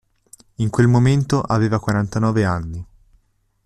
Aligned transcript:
In 0.55 0.71
quel 0.71 0.87
momento, 0.87 1.41
aveva 1.43 1.79
quarantanove 1.79 2.43
anni. 2.43 2.85